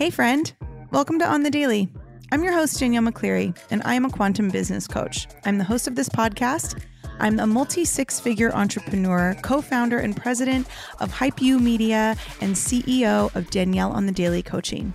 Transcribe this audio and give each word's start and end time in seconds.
Hey, 0.00 0.08
friend. 0.08 0.50
Welcome 0.92 1.18
to 1.18 1.26
On 1.26 1.42
the 1.42 1.50
Daily. 1.50 1.86
I'm 2.32 2.42
your 2.42 2.54
host, 2.54 2.80
Danielle 2.80 3.02
McCleerey, 3.02 3.54
and 3.70 3.82
I 3.84 3.92
am 3.92 4.06
a 4.06 4.10
quantum 4.10 4.48
business 4.48 4.88
coach. 4.88 5.28
I'm 5.44 5.58
the 5.58 5.64
host 5.64 5.86
of 5.86 5.94
this 5.94 6.08
podcast. 6.08 6.82
I'm 7.18 7.38
a 7.38 7.46
multi 7.46 7.84
six 7.84 8.18
figure 8.18 8.50
entrepreneur, 8.54 9.36
co 9.42 9.60
founder 9.60 9.98
and 9.98 10.16
president 10.16 10.66
of 11.00 11.12
HypeU 11.12 11.60
Media, 11.60 12.16
and 12.40 12.54
CEO 12.54 13.36
of 13.36 13.50
Danielle 13.50 13.92
on 13.92 14.06
the 14.06 14.12
Daily 14.12 14.42
Coaching. 14.42 14.94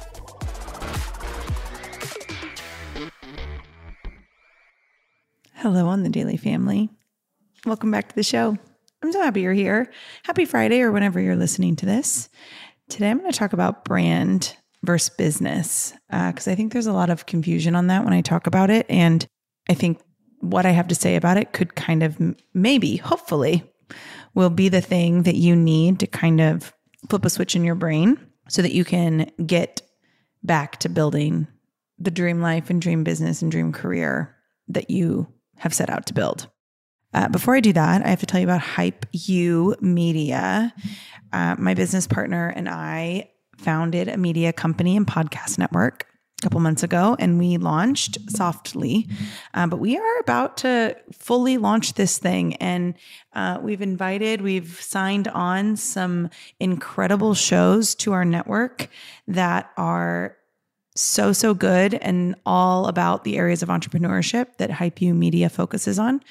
Hello 5.61 5.89
on 5.89 6.01
the 6.01 6.09
Daily 6.09 6.37
Family. 6.37 6.89
Welcome 7.67 7.91
back 7.91 8.09
to 8.09 8.15
the 8.15 8.23
show. 8.23 8.57
I'm 9.03 9.11
so 9.11 9.21
happy 9.21 9.41
you're 9.41 9.53
here. 9.53 9.91
Happy 10.23 10.43
Friday 10.43 10.81
or 10.81 10.91
whenever 10.91 11.19
you're 11.19 11.35
listening 11.35 11.75
to 11.75 11.85
this. 11.85 12.29
Today 12.89 13.11
I'm 13.11 13.19
going 13.19 13.31
to 13.31 13.37
talk 13.37 13.53
about 13.53 13.85
brand 13.85 14.57
versus 14.81 15.15
business 15.15 15.93
because 16.09 16.47
uh, 16.47 16.51
I 16.51 16.55
think 16.55 16.73
there's 16.73 16.87
a 16.87 16.93
lot 16.93 17.11
of 17.11 17.27
confusion 17.27 17.75
on 17.75 17.85
that 17.87 18.03
when 18.03 18.11
I 18.11 18.21
talk 18.21 18.47
about 18.47 18.71
it. 18.71 18.87
And 18.89 19.23
I 19.69 19.75
think 19.75 20.01
what 20.39 20.65
I 20.65 20.71
have 20.71 20.87
to 20.87 20.95
say 20.95 21.15
about 21.15 21.37
it 21.37 21.53
could 21.53 21.75
kind 21.75 22.01
of 22.01 22.19
maybe, 22.55 22.97
hopefully, 22.97 23.63
will 24.33 24.49
be 24.49 24.67
the 24.67 24.81
thing 24.81 25.21
that 25.23 25.35
you 25.35 25.55
need 25.55 25.99
to 25.99 26.07
kind 26.07 26.41
of 26.41 26.73
flip 27.07 27.23
a 27.23 27.29
switch 27.29 27.55
in 27.55 27.63
your 27.63 27.75
brain 27.75 28.17
so 28.49 28.63
that 28.63 28.73
you 28.73 28.83
can 28.83 29.29
get 29.45 29.83
back 30.41 30.79
to 30.79 30.89
building 30.89 31.45
the 31.99 32.09
dream 32.09 32.41
life 32.41 32.71
and 32.71 32.81
dream 32.81 33.03
business 33.03 33.43
and 33.43 33.51
dream 33.51 33.71
career 33.71 34.35
that 34.67 34.89
you 34.89 35.27
have 35.61 35.73
set 35.73 35.89
out 35.89 36.07
to 36.07 36.13
build. 36.13 36.49
Uh, 37.13 37.27
before 37.29 37.55
I 37.55 37.59
do 37.59 37.73
that, 37.73 38.03
I 38.03 38.09
have 38.09 38.19
to 38.21 38.25
tell 38.25 38.39
you 38.39 38.47
about 38.47 38.61
HypeU 38.61 39.79
Media. 39.81 40.73
Uh, 41.31 41.55
my 41.59 41.73
business 41.75 42.07
partner 42.07 42.51
and 42.55 42.67
I 42.67 43.29
founded 43.57 44.07
a 44.07 44.17
media 44.17 44.51
company 44.51 44.97
and 44.97 45.05
podcast 45.05 45.59
network 45.59 46.07
a 46.39 46.41
couple 46.41 46.59
months 46.61 46.81
ago, 46.81 47.15
and 47.19 47.37
we 47.37 47.57
launched 47.57 48.17
softly. 48.31 49.07
Uh, 49.53 49.67
but 49.67 49.77
we 49.77 49.97
are 49.97 50.19
about 50.19 50.57
to 50.57 50.97
fully 51.11 51.57
launch 51.57 51.93
this 51.93 52.17
thing, 52.17 52.55
and 52.55 52.95
uh, 53.33 53.59
we've 53.61 53.83
invited, 53.83 54.41
we've 54.41 54.81
signed 54.81 55.27
on 55.27 55.75
some 55.75 56.29
incredible 56.59 57.35
shows 57.35 57.93
to 57.95 58.13
our 58.13 58.25
network 58.25 58.89
that 59.27 59.69
are 59.77 60.37
so, 60.95 61.31
so 61.31 61.53
good 61.53 61.93
and 61.95 62.35
all 62.45 62.87
about 62.87 63.23
the 63.23 63.37
areas 63.37 63.63
of 63.63 63.69
entrepreneurship 63.69 64.57
that 64.57 64.69
HypeU 64.69 65.15
Media 65.15 65.49
focuses 65.49 65.97
on. 65.97 66.21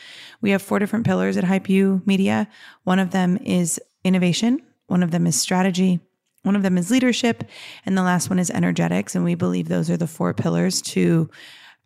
We 0.41 0.51
have 0.51 0.61
four 0.61 0.79
different 0.79 1.07
pillars 1.07 1.37
at 1.37 1.45
HypeU 1.45 2.07
Media. 2.07 2.49
One 2.85 2.99
of 2.99 3.11
them 3.11 3.39
is 3.39 3.81
innovation, 4.05 4.61
one 4.87 5.03
of 5.03 5.11
them 5.11 5.27
is 5.27 5.41
strategy, 5.41 6.01
one 6.43 6.57
of 6.57 6.63
them 6.63 6.77
is 6.79 6.91
leadership, 6.91 7.45
and 7.87 7.97
the 7.97 8.03
last 8.03 8.29
one 8.29 8.39
is 8.39 8.51
energetics. 8.51 9.15
And 9.15 9.25
we 9.25 9.35
believe 9.35 9.69
those 9.69 9.91
are 9.91 9.97
the 9.97 10.07
four 10.07 10.35
pillars 10.35 10.83
to 10.83 11.31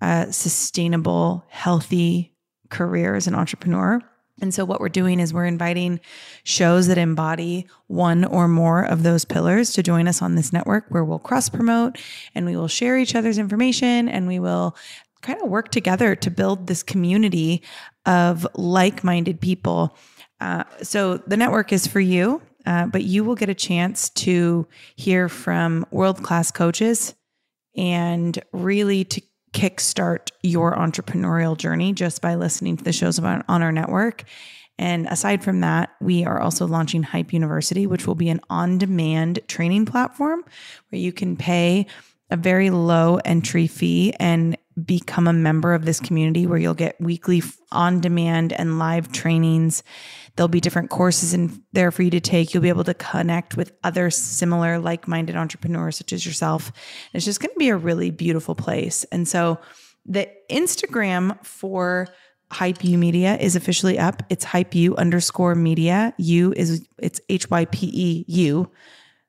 a 0.00 0.32
sustainable, 0.32 1.44
healthy 1.48 2.34
career 2.70 3.14
as 3.14 3.26
an 3.26 3.34
entrepreneur. 3.34 4.00
And 4.40 4.52
so, 4.52 4.64
what 4.64 4.80
we're 4.80 4.88
doing 4.88 5.20
is 5.20 5.32
we're 5.32 5.46
inviting 5.46 6.00
shows 6.42 6.88
that 6.88 6.98
embody 6.98 7.68
one 7.86 8.24
or 8.24 8.48
more 8.48 8.84
of 8.84 9.02
those 9.02 9.24
pillars 9.24 9.72
to 9.74 9.82
join 9.82 10.08
us 10.08 10.22
on 10.22 10.34
this 10.34 10.52
network 10.52 10.86
where 10.88 11.04
we'll 11.04 11.20
cross 11.20 11.48
promote 11.48 11.98
and 12.34 12.44
we 12.44 12.56
will 12.56 12.68
share 12.68 12.98
each 12.98 13.14
other's 13.14 13.38
information 13.38 14.08
and 14.08 14.26
we 14.26 14.40
will 14.40 14.76
kind 15.22 15.40
of 15.40 15.48
work 15.48 15.70
together 15.70 16.16
to 16.16 16.30
build 16.30 16.66
this 16.66 16.82
community 16.82 17.62
of 18.06 18.46
like 18.54 19.04
minded 19.04 19.40
people. 19.40 19.96
Uh, 20.40 20.64
so, 20.82 21.18
the 21.18 21.36
network 21.36 21.72
is 21.72 21.86
for 21.86 22.00
you, 22.00 22.42
uh, 22.66 22.86
but 22.86 23.04
you 23.04 23.22
will 23.22 23.36
get 23.36 23.48
a 23.48 23.54
chance 23.54 24.10
to 24.10 24.66
hear 24.96 25.28
from 25.28 25.86
world 25.92 26.22
class 26.24 26.50
coaches 26.50 27.14
and 27.76 28.42
really 28.52 29.04
to 29.04 29.22
kickstart 29.54 30.30
your 30.42 30.74
entrepreneurial 30.74 31.56
journey 31.56 31.92
just 31.92 32.20
by 32.20 32.34
listening 32.34 32.76
to 32.76 32.84
the 32.84 32.92
shows 32.92 33.18
on, 33.18 33.42
our 33.48 33.72
network. 33.72 34.24
And 34.76 35.06
aside 35.06 35.44
from 35.44 35.60
that, 35.60 35.94
we 36.00 36.24
are 36.24 36.40
also 36.40 36.66
launching 36.66 37.04
Hype 37.04 37.32
University, 37.32 37.86
which 37.86 38.06
will 38.06 38.16
be 38.16 38.28
an 38.28 38.40
on 38.50 38.76
demand 38.76 39.38
training 39.46 39.86
platform 39.86 40.44
where 40.88 41.00
you 41.00 41.12
can 41.12 41.36
pay 41.36 41.86
a 42.30 42.36
very 42.36 42.70
low 42.70 43.20
entry 43.24 43.68
fee 43.68 44.12
and 44.18 44.56
become 44.82 45.26
a 45.26 45.32
member 45.32 45.74
of 45.74 45.84
this 45.84 46.00
community 46.00 46.46
where 46.46 46.58
you'll 46.58 46.74
get 46.74 47.00
weekly 47.00 47.42
on 47.70 48.00
demand 48.00 48.52
and 48.52 48.78
live 48.78 49.12
trainings 49.12 49.82
There'll 50.36 50.48
be 50.48 50.60
different 50.60 50.90
courses 50.90 51.32
in 51.32 51.62
there 51.72 51.92
for 51.92 52.02
you 52.02 52.10
to 52.10 52.20
take. 52.20 52.52
You'll 52.52 52.62
be 52.62 52.68
able 52.68 52.84
to 52.84 52.94
connect 52.94 53.56
with 53.56 53.72
other 53.84 54.10
similar 54.10 54.80
like 54.80 55.06
minded 55.06 55.36
entrepreneurs 55.36 55.96
such 55.96 56.12
as 56.12 56.26
yourself. 56.26 56.72
It's 57.12 57.24
just 57.24 57.40
going 57.40 57.52
to 57.52 57.58
be 57.58 57.68
a 57.68 57.76
really 57.76 58.10
beautiful 58.10 58.56
place. 58.56 59.04
And 59.04 59.28
so 59.28 59.60
the 60.04 60.28
Instagram 60.50 61.44
for 61.44 62.08
Hype 62.50 62.82
Media 62.82 63.36
is 63.36 63.54
officially 63.54 63.98
up. 63.98 64.24
It's 64.28 64.44
Hype 64.44 64.74
underscore 64.74 65.54
media. 65.54 66.12
You 66.18 66.52
is 66.56 66.84
it's 66.98 67.20
H 67.28 67.48
Y 67.48 67.64
P 67.66 67.90
E 67.92 68.24
U, 68.26 68.70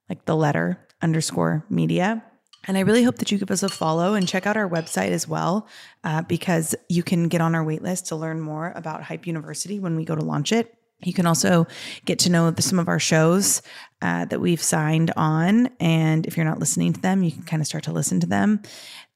like 0.10 0.26
the 0.26 0.36
letter 0.36 0.88
underscore 1.04 1.66
media. 1.70 2.24
And 2.68 2.78
I 2.78 2.82
really 2.82 3.04
hope 3.04 3.18
that 3.18 3.32
you 3.32 3.38
give 3.38 3.52
us 3.52 3.64
a 3.64 3.70
follow 3.70 4.14
and 4.14 4.28
check 4.28 4.46
out 4.46 4.58
our 4.58 4.70
website 4.70 5.12
as 5.12 5.28
well, 5.28 5.68
uh, 6.04 6.24
because 6.24 6.76
you 6.90 7.04
can 7.04 7.28
get 7.28 7.42
on 7.42 7.56
our 7.56 7.64
waitlist 7.64 8.08
to 8.08 8.16
learn 8.16 8.42
more 8.42 8.74
about 8.76 9.04
Hype 9.04 9.28
University 9.28 9.80
when 9.80 9.96
we 9.96 10.06
go 10.06 10.16
to 10.16 10.24
launch 10.24 10.52
it. 10.52 10.76
You 11.04 11.14
can 11.14 11.26
also 11.26 11.68
get 12.06 12.20
to 12.20 12.32
know 12.32 12.54
some 12.60 12.80
of 12.80 12.88
our 12.88 13.00
shows 13.00 13.62
uh, 14.02 14.26
that 14.26 14.40
we've 14.40 14.62
signed 14.62 15.12
on. 15.18 15.70
And 15.80 16.26
if 16.26 16.38
you're 16.38 16.46
not 16.46 16.60
listening 16.60 16.94
to 16.94 17.02
them, 17.02 17.22
you 17.22 17.32
can 17.32 17.44
kind 17.44 17.62
of 17.62 17.68
start 17.68 17.84
to 17.84 17.92
listen 17.92 18.22
to 18.22 18.28
them. 18.28 18.62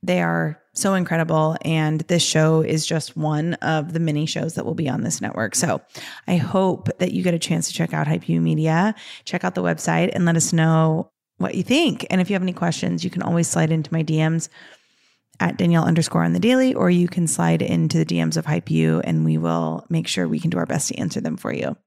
They 0.03 0.21
are 0.21 0.61
so 0.73 0.93
incredible. 0.93 1.57
And 1.63 2.01
this 2.01 2.21
show 2.21 2.61
is 2.61 2.85
just 2.85 3.17
one 3.17 3.53
of 3.55 3.93
the 3.93 3.99
many 3.99 4.25
shows 4.25 4.55
that 4.55 4.65
will 4.65 4.75
be 4.75 4.89
on 4.89 5.03
this 5.03 5.21
network. 5.21 5.55
So 5.55 5.81
I 6.27 6.35
hope 6.35 6.89
that 6.99 7.13
you 7.13 7.23
get 7.23 7.33
a 7.33 7.39
chance 7.39 7.67
to 7.69 7.73
check 7.73 7.93
out 7.93 8.07
HypeU 8.07 8.41
Media, 8.41 8.93
check 9.23 9.43
out 9.43 9.55
the 9.55 9.63
website, 9.63 10.11
and 10.13 10.25
let 10.25 10.35
us 10.35 10.53
know 10.53 11.11
what 11.39 11.55
you 11.55 11.63
think. 11.63 12.05
And 12.09 12.21
if 12.21 12.29
you 12.29 12.35
have 12.35 12.43
any 12.43 12.53
questions, 12.53 13.03
you 13.03 13.09
can 13.09 13.23
always 13.23 13.47
slide 13.47 13.71
into 13.71 13.91
my 13.91 14.03
DMs 14.03 14.49
at 15.39 15.57
Danielle 15.57 15.85
underscore 15.85 16.23
on 16.23 16.33
the 16.33 16.39
daily, 16.39 16.73
or 16.73 16.89
you 16.89 17.07
can 17.07 17.25
slide 17.25 17.61
into 17.61 17.97
the 17.97 18.05
DMs 18.05 18.37
of 18.37 18.45
HypeU 18.45 19.01
and 19.03 19.25
we 19.25 19.37
will 19.37 19.85
make 19.89 20.07
sure 20.07 20.27
we 20.27 20.39
can 20.39 20.49
do 20.49 20.57
our 20.57 20.65
best 20.65 20.89
to 20.89 20.95
answer 20.97 21.21
them 21.21 21.37
for 21.37 21.53
you. 21.53 21.77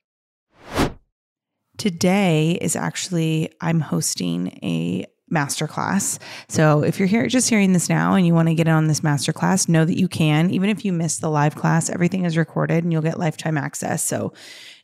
Today 1.77 2.59
is 2.61 2.77
actually, 2.77 3.53
I'm 3.61 3.81
hosting 3.81 4.59
a 4.63 5.07
masterclass. 5.33 6.19
So 6.49 6.83
if 6.83 6.99
you're 6.99 7.09
here 7.09 7.27
just 7.27 7.49
hearing 7.49 7.73
this 7.73 7.89
now 7.89 8.15
and 8.15 8.27
you 8.27 8.35
want 8.35 8.49
to 8.49 8.55
get 8.55 8.69
on 8.69 8.87
this 8.87 9.01
masterclass, 9.01 9.69
know 9.69 9.85
that 9.85 9.99
you 9.99 10.07
can. 10.07 10.51
Even 10.51 10.69
if 10.69 10.85
you 10.85 10.93
miss 10.93 11.19
the 11.19 11.31
live 11.31 11.55
class, 11.55 11.89
everything 11.89 12.25
is 12.25 12.37
recorded 12.37 12.85
and 12.85 12.93
you'll 12.93 13.03
get 13.03 13.19
lifetime 13.19 13.57
access. 13.57 14.05
So 14.05 14.33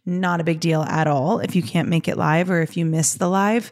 not 0.09 0.41
a 0.41 0.45
big 0.45 0.61
deal 0.61 0.83
at 0.83 1.07
all 1.07 1.39
if 1.39 1.55
you 1.55 1.63
can't 1.63 1.89
make 1.89 2.09
it 2.09 2.17
live 2.17 2.51
or 2.51 2.61
if 2.61 2.77
you 2.77 2.85
miss 2.85 3.15
the 3.15 3.29
live. 3.29 3.71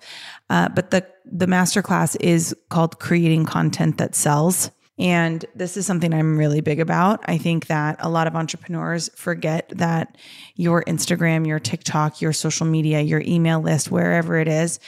Uh, 0.50 0.69
but 0.69 0.91
the 0.91 1.06
the 1.25 1.47
masterclass 1.47 2.17
is 2.21 2.55
called 2.69 3.00
creating 3.00 3.47
content 3.47 3.99
that 3.99 4.15
sells. 4.15 4.71
And 4.99 5.44
this 5.55 5.77
is 5.77 5.85
something 5.87 6.15
I'm 6.15 6.38
really 6.38 6.61
big 6.61 6.81
about. 6.81 7.21
I 7.27 7.37
think 7.37 7.67
that 7.67 7.97
a 7.99 8.09
lot 8.09 8.27
of 8.27 8.35
entrepreneurs 8.35 9.11
forget 9.15 9.71
that 9.75 10.17
your 10.55 10.85
Instagram, 10.85 11.47
your 11.47 11.59
TikTok, 11.59 12.23
your 12.23 12.33
social 12.33 12.65
media, 12.65 13.03
your 13.03 13.23
email 13.27 13.61
list, 13.61 13.91
wherever 13.91 14.39
it 14.39 14.49
is, 14.49 14.79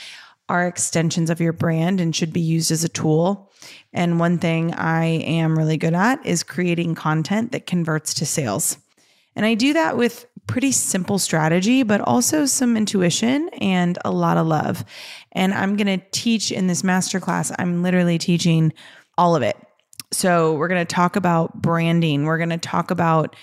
are 0.47 0.65
extensions 0.65 1.29
of 1.29 1.39
your 1.39 1.53
brand 1.53 2.01
and 2.01 2.15
should 2.15 2.33
be 2.33 2.41
used 2.41 2.71
as 2.71 2.83
a 2.83 2.89
tool. 2.89 3.51
And 3.93 4.19
one 4.19 4.39
thing 4.39 4.73
I 4.73 5.05
am 5.05 5.57
really 5.57 5.77
good 5.77 5.93
at 5.93 6.25
is 6.25 6.41
creating 6.41 6.95
content 6.95 7.51
that 7.51 7.67
converts 7.67 8.15
to 8.15 8.25
sales. 8.25 8.77
And 9.35 9.45
I 9.45 9.53
do 9.53 9.73
that 9.73 9.95
with 9.95 10.25
pretty 10.49 10.71
simple 10.71 11.19
strategy, 11.19 11.83
but 11.83 12.01
also 12.01 12.45
some 12.45 12.75
intuition 12.75 13.49
and 13.59 13.97
a 14.03 14.11
lot 14.11 14.37
of 14.37 14.47
love. 14.47 14.83
And 15.31 15.53
I'm 15.53 15.77
going 15.77 15.99
to 15.99 16.05
teach 16.11 16.51
in 16.51 16.67
this 16.67 16.81
masterclass, 16.81 17.55
I'm 17.57 17.83
literally 17.83 18.17
teaching 18.17 18.73
all 19.17 19.35
of 19.35 19.43
it 19.43 19.55
so, 20.11 20.53
we're 20.53 20.67
going 20.67 20.85
to 20.85 20.93
talk 20.93 21.15
about 21.15 21.61
branding. 21.61 22.25
We're 22.25 22.37
going 22.37 22.49
to 22.49 22.57
talk 22.57 22.89
about 22.89 23.35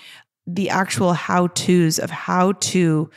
the 0.45 0.69
actual 0.69 1.13
how 1.13 1.47
to's 1.47 1.97
of 1.97 2.09
how 2.09 2.53
to 2.53 3.09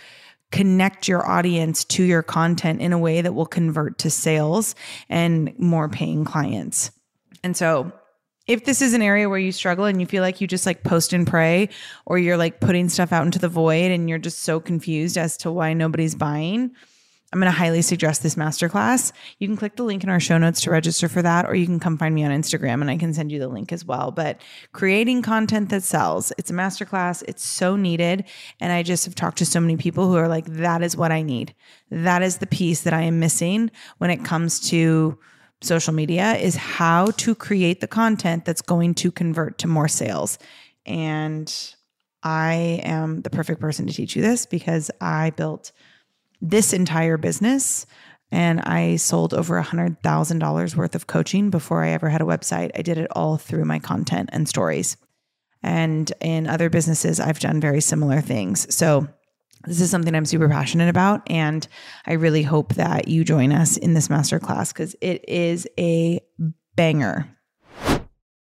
connect 0.53 1.09
your 1.09 1.29
audience 1.29 1.85
to 1.85 2.03
your 2.03 2.23
content 2.23 2.81
in 2.81 2.93
a 2.93 2.99
way 2.99 3.23
that 3.23 3.35
will 3.35 3.47
convert 3.47 3.99
to 3.99 4.11
sales 4.11 4.75
and 5.09 5.57
more 5.59 5.89
paying 5.89 6.25
clients. 6.25 6.91
And 7.43 7.57
so 7.57 7.93
if 8.51 8.65
this 8.65 8.83
is 8.83 8.95
an 8.95 9.01
area 9.01 9.29
where 9.29 9.39
you 9.39 9.53
struggle 9.53 9.85
and 9.85 10.01
you 10.01 10.07
feel 10.09 10.23
like 10.23 10.41
you 10.41 10.47
just 10.49 10.67
like 10.67 10.83
post 10.83 11.13
and 11.13 11.25
pray 11.25 11.69
or 12.05 12.19
you're 12.19 12.37
like 12.37 12.59
putting 12.59 12.89
stuff 12.89 13.13
out 13.13 13.25
into 13.25 13.39
the 13.39 13.49
void 13.49 13.93
and 13.93 14.09
you're 14.09 14.19
just 14.19 14.41
so 14.41 14.59
confused 14.59 15.17
as 15.17 15.37
to 15.37 15.53
why 15.53 15.73
nobody's 15.73 16.17
buying, 16.17 16.73
I'm 17.33 17.39
going 17.39 17.47
to 17.47 17.57
highly 17.57 17.81
suggest 17.81 18.25
this 18.25 18.35
masterclass. 18.35 19.13
You 19.39 19.47
can 19.47 19.57
click 19.57 19.77
the 19.77 19.85
link 19.85 20.03
in 20.03 20.11
our 20.11 20.19
show 20.19 20.37
notes 20.37 20.63
to 20.63 20.73
register 20.73 21.09
for 21.09 21.23
that, 21.23 21.47
or 21.47 21.55
you 21.55 21.65
can 21.65 21.79
come 21.79 21.97
find 21.97 22.13
me 22.13 22.25
on 22.25 22.33
Instagram 22.33 22.81
and 22.81 22.91
I 22.91 22.97
can 22.97 23.15
send 23.15 23.31
you 23.31 23.39
the 23.39 23.47
link 23.47 23.71
as 23.71 23.85
well. 23.85 24.11
But 24.11 24.41
creating 24.73 25.23
content 25.23 25.69
that 25.69 25.85
sells, 25.85 26.33
it's 26.37 26.51
a 26.51 26.55
masterclass. 26.55 27.23
It's 27.29 27.45
so 27.45 27.77
needed. 27.77 28.25
And 28.59 28.73
I 28.73 28.83
just 28.83 29.05
have 29.05 29.15
talked 29.15 29.39
to 29.39 29.47
so 29.47 29.61
many 29.61 29.77
people 29.77 30.09
who 30.09 30.17
are 30.17 30.27
like, 30.27 30.47
that 30.47 30.83
is 30.83 30.97
what 30.97 31.13
I 31.13 31.23
need. 31.23 31.55
That 31.93 32.23
is 32.23 32.39
the 32.39 32.49
piece 32.49 32.81
that 32.81 32.95
I 32.95 33.03
am 33.03 33.21
missing 33.21 33.71
when 33.99 34.11
it 34.11 34.25
comes 34.25 34.59
to 34.71 35.17
social 35.63 35.93
media 35.93 36.35
is 36.37 36.57
how 36.57 37.07
to 37.07 37.35
create 37.35 37.81
the 37.81 37.87
content 37.87 38.45
that's 38.45 38.63
going 38.63 38.95
to 38.95 39.11
convert 39.11 39.59
to 39.59 39.69
more 39.69 39.89
sales. 39.89 40.39
And 40.87 41.75
I 42.23 42.81
am 42.85 43.23
the 43.23 43.31
perfect 43.31 43.61
person 43.61 43.87
to 43.87 43.93
teach 43.93 44.17
you 44.17 44.23
this 44.23 44.47
because 44.47 44.91
I 45.01 45.31
built 45.31 45.73
this 46.41 46.73
entire 46.73 47.17
business 47.17 47.87
and 48.33 48.61
I 48.61 48.97
sold 48.97 49.35
over 49.35 49.59
a 49.59 49.65
$100,000 49.65 50.77
worth 50.77 50.95
of 50.95 51.07
coaching 51.07 51.51
before 51.51 51.85
I 51.85 51.91
ever 51.91 52.09
had 52.09 52.23
a 52.23 52.27
website. 52.27 52.71
I 52.75 52.83
did 52.83 52.97
it 52.97 53.11
all 53.13 53.37
through 53.37 53.65
my 53.65 53.79
content 53.79 54.31
and 54.33 54.49
stories. 54.49 54.97
And 55.63 56.11
in 56.21 56.47
other 56.47 56.71
businesses, 56.71 57.21
I've 57.21 57.41
done 57.41 57.61
very 57.61 57.81
similar 57.81 58.21
things. 58.21 58.73
So 58.75 59.09
this 59.65 59.81
is 59.81 59.91
something 59.91 60.15
I'm 60.15 60.25
super 60.25 60.49
passionate 60.49 60.89
about. 60.89 61.23
And 61.31 61.67
I 62.07 62.15
really 62.15 62.43
hope 62.43 62.75
that 62.75 63.09
you 63.09 63.25
join 63.25 63.53
us 63.53 63.77
in 63.77 63.95
this 63.95 64.09
masterclass 64.09 64.73
because 64.73 64.97
it 65.01 65.25
is 65.29 65.69
a 65.79 66.21
banger. 66.77 67.29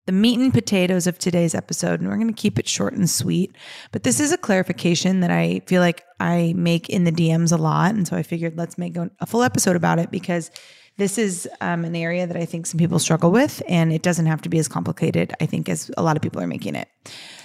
The 0.07 0.13
meat 0.13 0.39
and 0.39 0.55
potatoes 0.55 1.09
of 1.09 1.19
today's 1.19 1.55
episode, 1.55 1.99
and 2.01 2.09
we're 2.09 2.17
going 2.17 2.33
to 2.33 2.33
keep 2.33 2.61
it 2.61 2.69
short 2.69 2.93
and 2.93 3.11
sweet, 3.11 3.57
but 3.91 4.05
this 4.05 4.21
is 4.21 4.31
a 4.31 4.39
clarification 4.39 5.19
that 5.19 5.33
I 5.33 5.63
feel 5.67 5.81
like 5.81 6.05
I 6.21 6.55
make 6.57 6.89
in 6.89 7.03
the 7.03 7.11
DMs 7.11 7.53
a 7.53 7.57
lot. 7.57 7.95
And 7.97 8.07
so 8.07 8.17
I 8.17 8.23
figured 8.23 8.57
let's 8.57 8.79
make 8.79 8.97
a 8.97 9.27
full 9.27 9.43
episode 9.43 9.75
about 9.75 9.99
it 9.99 10.13
because 10.13 10.53
this 10.97 11.19
is 11.19 11.49
um, 11.61 11.85
an 11.85 11.97
area 11.97 12.27
that 12.27 12.37
I 12.37 12.45
think 12.45 12.67
some 12.67 12.79
people 12.79 12.99
struggle 12.99 13.31
with, 13.31 13.63
and 13.69 13.93
it 13.93 14.03
doesn't 14.03 14.27
have 14.27 14.43
to 14.43 14.49
be 14.49 14.59
as 14.59 14.69
complicated, 14.69 15.35
I 15.41 15.47
think, 15.47 15.69
as 15.69 15.91
a 15.97 16.03
lot 16.03 16.17
of 16.17 16.23
people 16.23 16.41
are 16.41 16.47
making 16.47 16.75
it. 16.75 16.89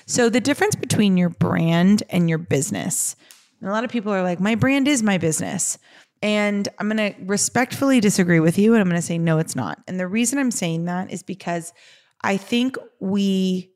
So, 0.05 0.29
the 0.29 0.39
difference 0.39 0.75
between 0.75 1.17
your 1.17 1.29
brand 1.29 2.03
and 2.09 2.29
your 2.29 2.37
business. 2.37 3.15
And 3.61 3.69
a 3.69 3.73
lot 3.73 3.83
of 3.83 3.91
people 3.91 4.11
are 4.11 4.23
like, 4.23 4.39
my 4.39 4.55
brand 4.55 4.87
is 4.87 5.03
my 5.03 5.17
business. 5.17 5.77
And 6.21 6.67
I'm 6.77 6.89
going 6.89 7.13
to 7.13 7.19
respectfully 7.25 7.99
disagree 7.99 8.39
with 8.39 8.57
you. 8.57 8.73
And 8.73 8.81
I'm 8.81 8.87
going 8.87 8.99
to 8.99 9.05
say, 9.05 9.17
no, 9.17 9.39
it's 9.39 9.55
not. 9.55 9.79
And 9.87 9.99
the 9.99 10.07
reason 10.07 10.37
I'm 10.39 10.51
saying 10.51 10.85
that 10.85 11.11
is 11.11 11.23
because 11.23 11.73
I 12.21 12.37
think 12.37 12.77
we 12.99 13.71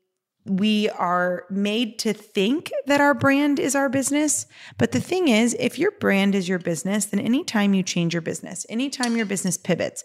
we 0.48 0.88
are 0.90 1.44
made 1.50 1.98
to 1.98 2.12
think 2.12 2.72
that 2.86 3.00
our 3.00 3.14
brand 3.14 3.58
is 3.58 3.74
our 3.74 3.88
business. 3.88 4.46
But 4.78 4.92
the 4.92 5.00
thing 5.00 5.26
is, 5.26 5.56
if 5.58 5.76
your 5.76 5.90
brand 5.90 6.36
is 6.36 6.48
your 6.48 6.60
business, 6.60 7.06
then 7.06 7.18
anytime 7.18 7.74
you 7.74 7.82
change 7.82 8.14
your 8.14 8.22
business, 8.22 8.64
anytime 8.68 9.16
your 9.16 9.26
business 9.26 9.56
pivots, 9.56 10.04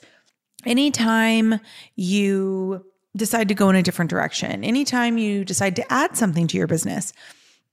anytime 0.65 1.59
you 1.95 2.83
decide 3.15 3.49
to 3.49 3.53
go 3.53 3.69
in 3.69 3.75
a 3.75 3.83
different 3.83 4.09
direction, 4.09 4.63
anytime 4.63 5.17
you 5.19 5.45
decide 5.45 5.75
to 5.75 5.93
add 5.93 6.17
something 6.17 6.47
to 6.47 6.57
your 6.57 6.67
business, 6.67 7.13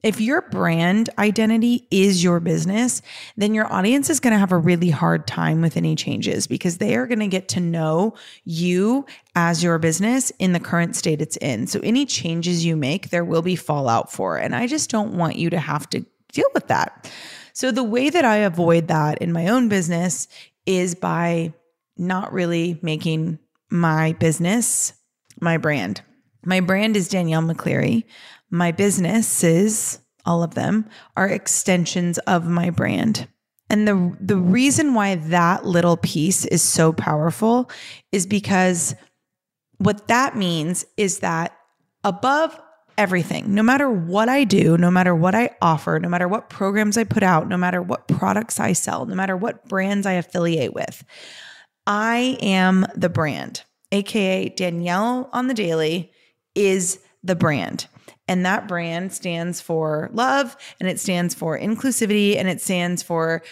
if 0.02 0.20
your 0.20 0.42
brand 0.42 1.10
identity 1.18 1.88
is 1.90 2.22
your 2.22 2.38
business, 2.38 3.02
then 3.36 3.52
your 3.52 3.70
audience 3.72 4.08
is 4.08 4.20
going 4.20 4.32
to 4.32 4.38
have 4.38 4.52
a 4.52 4.58
really 4.58 4.90
hard 4.90 5.26
time 5.26 5.60
with 5.60 5.76
any 5.76 5.96
changes 5.96 6.46
because 6.46 6.78
they 6.78 6.94
are 6.94 7.06
going 7.06 7.18
to 7.18 7.26
get 7.26 7.48
to 7.48 7.60
know 7.60 8.14
you 8.44 9.04
as 9.34 9.62
your 9.62 9.78
business 9.78 10.30
in 10.38 10.52
the 10.52 10.60
current 10.60 10.94
state 10.94 11.20
it's 11.20 11.36
in. 11.38 11.66
So 11.66 11.80
any 11.82 12.06
changes 12.06 12.64
you 12.64 12.76
make, 12.76 13.10
there 13.10 13.24
will 13.24 13.42
be 13.42 13.56
fallout 13.56 14.12
for. 14.12 14.36
And 14.36 14.54
I 14.54 14.68
just 14.68 14.88
don't 14.88 15.16
want 15.16 15.36
you 15.36 15.50
to 15.50 15.58
have 15.58 15.90
to 15.90 16.04
deal 16.32 16.48
with 16.54 16.68
that. 16.68 17.10
So 17.52 17.72
the 17.72 17.82
way 17.82 18.08
that 18.08 18.24
I 18.24 18.36
avoid 18.36 18.86
that 18.88 19.18
in 19.18 19.32
my 19.32 19.48
own 19.48 19.68
business 19.68 20.28
is 20.64 20.94
by 20.94 21.52
not 21.96 22.32
really 22.32 22.78
making 22.82 23.40
my 23.68 24.12
business 24.12 24.92
my 25.40 25.56
brand. 25.56 26.02
My 26.44 26.60
brand 26.60 26.96
is 26.96 27.08
Danielle 27.08 27.42
McCleerey. 27.42 28.04
My 28.50 28.72
businesses, 28.72 30.00
all 30.24 30.42
of 30.42 30.54
them, 30.54 30.86
are 31.16 31.28
extensions 31.28 32.18
of 32.18 32.46
my 32.46 32.70
brand. 32.70 33.28
And 33.70 33.86
the 33.86 34.16
the 34.20 34.36
reason 34.36 34.94
why 34.94 35.16
that 35.16 35.66
little 35.66 35.96
piece 35.96 36.44
is 36.46 36.62
so 36.62 36.92
powerful 36.92 37.70
is 38.12 38.26
because 38.26 38.94
what 39.76 40.08
that 40.08 40.36
means 40.36 40.86
is 40.96 41.18
that 41.20 41.56
above 42.02 42.58
everything, 42.96 43.54
no 43.54 43.62
matter 43.62 43.88
what 43.88 44.28
I 44.28 44.44
do, 44.44 44.76
no 44.76 44.90
matter 44.90 45.14
what 45.14 45.34
I 45.34 45.50
offer, 45.62 45.98
no 46.00 46.08
matter 46.08 46.26
what 46.26 46.50
programs 46.50 46.98
I 46.98 47.04
put 47.04 47.22
out, 47.22 47.46
no 47.46 47.56
matter 47.56 47.80
what 47.80 48.08
products 48.08 48.58
I 48.58 48.72
sell, 48.72 49.06
no 49.06 49.14
matter 49.14 49.36
what 49.36 49.68
brands 49.68 50.06
I 50.06 50.12
affiliate 50.12 50.74
with, 50.74 51.04
I 51.86 52.36
am 52.40 52.86
the 52.94 53.08
brand, 53.08 53.62
aka 53.92 54.48
Danielle 54.48 55.30
on 55.32 55.46
the 55.46 55.54
daily 55.54 56.10
is 56.54 56.98
the 57.22 57.36
brand. 57.36 57.86
And 58.28 58.44
that 58.44 58.68
brand 58.68 59.12
stands 59.12 59.60
for 59.60 60.10
love 60.12 60.56
and 60.78 60.88
it 60.88 61.00
stands 61.00 61.34
for 61.34 61.58
inclusivity 61.58 62.36
and 62.36 62.48
it 62.48 62.60
stands 62.60 63.02
for 63.02 63.42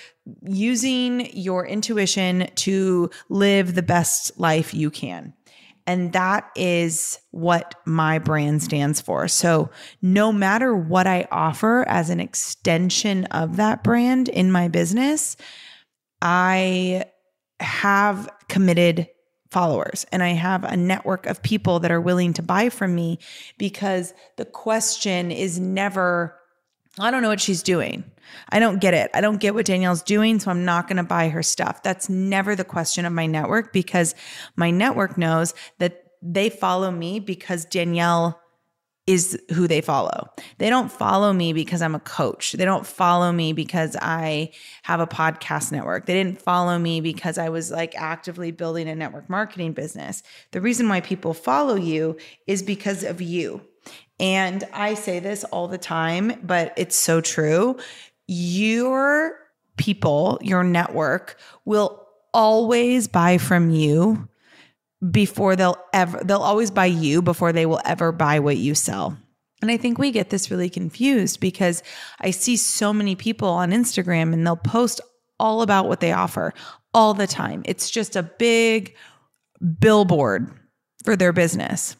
using 0.44 1.34
your 1.34 1.67
intuition 1.67 2.49
to 2.56 3.11
live 3.31 3.75
the 3.75 3.82
best 3.82 4.38
life 4.38 4.75
you 4.75 4.90
can. 4.90 5.32
And 5.87 6.12
that 6.12 6.50
is 6.56 7.19
what 7.31 7.76
my 7.87 8.19
brand 8.19 8.62
stands 8.62 9.00
for. 9.00 9.28
So, 9.28 9.70
no 10.02 10.32
matter 10.32 10.75
what 10.75 11.06
I 11.06 11.28
offer 11.31 11.88
as 11.88 12.11
an 12.11 12.19
extension 12.19 13.26
of 13.26 13.56
that 13.56 13.84
brand 13.84 14.28
in 14.28 14.50
my 14.50 14.67
business, 14.67 15.37
I 16.20 17.05
have 17.61 18.28
committed 18.49 19.08
followers 19.56 20.04
and 20.12 20.22
I 20.22 20.34
have 20.34 20.64
a 20.64 20.76
network 20.76 21.24
of 21.24 21.42
people 21.42 21.80
that 21.80 21.90
are 21.90 21.98
willing 21.98 22.34
to 22.34 22.42
buy 22.42 22.68
from 22.68 22.94
me 22.94 23.18
because 23.56 24.12
the 24.36 24.44
question 24.44 25.30
is 25.30 25.58
never, 25.58 26.38
I 26.98 27.10
don't 27.10 27.22
know 27.22 27.30
what 27.30 27.40
she's 27.40 27.62
doing. 27.62 28.04
I 28.50 28.58
don't 28.58 28.82
get 28.82 28.92
it. 28.92 29.10
I 29.14 29.22
don't 29.22 29.40
get 29.40 29.54
what 29.54 29.64
Danielle's 29.64 30.02
doing, 30.02 30.40
so 30.40 30.50
I'm 30.50 30.66
not 30.66 30.88
going 30.88 30.98
to 30.98 31.02
buy 31.04 31.30
her 31.30 31.42
stuff. 31.42 31.82
That's 31.82 32.10
never 32.10 32.54
the 32.54 32.64
question 32.64 33.06
of 33.06 33.14
my 33.14 33.24
network 33.24 33.72
because 33.72 34.14
my 34.56 34.70
network 34.70 35.16
knows 35.16 35.54
that 35.78 36.02
they 36.20 36.50
follow 36.50 36.90
me 36.90 37.18
because 37.18 37.64
Danielle 37.64 38.38
is 39.06 39.40
who 39.52 39.68
they 39.68 39.80
follow. 39.80 40.28
They 40.58 40.68
don't 40.68 40.90
follow 40.90 41.32
me 41.32 41.52
because 41.52 41.80
I'm 41.80 41.94
a 41.94 42.00
coach. 42.00 42.52
They 42.52 42.64
don't 42.64 42.86
follow 42.86 43.30
me 43.30 43.52
because 43.52 43.96
I 44.00 44.50
have 44.82 44.98
a 44.98 45.06
podcast 45.06 45.70
network. 45.70 46.06
They 46.06 46.14
didn't 46.14 46.42
follow 46.42 46.78
me 46.78 47.00
because 47.00 47.38
I 47.38 47.48
was 47.48 47.70
like 47.70 47.94
actively 47.94 48.50
building 48.50 48.88
a 48.88 48.96
network 48.96 49.30
marketing 49.30 49.72
business. 49.72 50.25
The 50.50 50.60
reason 50.60 50.88
why 50.88 51.00
people 51.00 51.34
follow 51.34 51.76
you 51.76 52.16
is 52.48 52.62
because 52.62 53.04
of 53.04 53.20
you. 53.22 53.62
And 54.18 54.64
I 54.72 54.94
say 54.94 55.20
this 55.20 55.44
all 55.44 55.68
the 55.68 55.78
time, 55.78 56.40
but 56.42 56.72
it's 56.76 56.96
so 56.96 57.20
true. 57.20 57.78
Your 58.26 59.38
people, 59.76 60.38
your 60.42 60.64
network 60.64 61.38
will 61.64 62.02
always 62.34 63.06
buy 63.06 63.38
from 63.38 63.70
you 63.70 64.28
before 65.10 65.56
they'll 65.56 65.78
ever 65.92 66.20
they'll 66.24 66.38
always 66.38 66.70
buy 66.70 66.86
you 66.86 67.20
before 67.20 67.52
they 67.52 67.66
will 67.66 67.80
ever 67.84 68.12
buy 68.12 68.38
what 68.38 68.56
you 68.56 68.74
sell. 68.74 69.16
And 69.62 69.70
I 69.70 69.76
think 69.76 69.98
we 69.98 70.10
get 70.10 70.30
this 70.30 70.50
really 70.50 70.68
confused 70.68 71.40
because 71.40 71.82
I 72.20 72.30
see 72.30 72.56
so 72.56 72.92
many 72.92 73.14
people 73.14 73.48
on 73.48 73.70
Instagram 73.70 74.32
and 74.32 74.46
they'll 74.46 74.56
post 74.56 75.00
all 75.38 75.62
about 75.62 75.88
what 75.88 76.00
they 76.00 76.12
offer 76.12 76.52
all 76.92 77.14
the 77.14 77.26
time. 77.26 77.62
It's 77.64 77.90
just 77.90 78.16
a 78.16 78.22
big 78.22 78.94
billboard 79.80 80.50
for 81.04 81.16
their 81.16 81.32
business. 81.32 81.96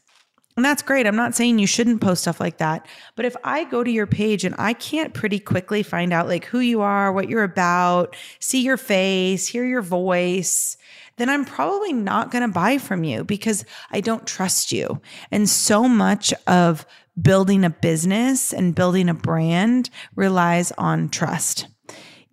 And 0.56 0.64
that's 0.64 0.82
great. 0.82 1.06
I'm 1.06 1.16
not 1.16 1.34
saying 1.34 1.58
you 1.58 1.66
shouldn't 1.66 2.00
post 2.00 2.22
stuff 2.22 2.40
like 2.40 2.58
that. 2.58 2.86
But 3.14 3.26
if 3.26 3.36
I 3.44 3.64
go 3.64 3.84
to 3.84 3.90
your 3.90 4.06
page 4.06 4.42
and 4.42 4.54
I 4.56 4.72
can't 4.72 5.12
pretty 5.12 5.38
quickly 5.38 5.82
find 5.82 6.14
out 6.14 6.28
like 6.28 6.46
who 6.46 6.60
you 6.60 6.80
are, 6.80 7.12
what 7.12 7.28
you're 7.28 7.42
about, 7.42 8.16
see 8.40 8.62
your 8.62 8.78
face, 8.78 9.46
hear 9.46 9.66
your 9.66 9.82
voice, 9.82 10.78
then 11.16 11.30
I'm 11.30 11.44
probably 11.44 11.92
not 11.92 12.30
going 12.30 12.42
to 12.42 12.52
buy 12.52 12.78
from 12.78 13.04
you 13.04 13.25
because 13.25 13.64
I 13.90 14.00
don't 14.00 14.26
trust 14.26 14.73
you. 14.73 15.00
And 15.30 15.49
so 15.49 15.88
much 15.88 16.32
of 16.46 16.87
building 17.20 17.64
a 17.64 17.70
business 17.70 18.52
and 18.52 18.75
building 18.75 19.08
a 19.08 19.14
brand 19.14 19.90
relies 20.14 20.73
on 20.73 21.08
trust. 21.08 21.66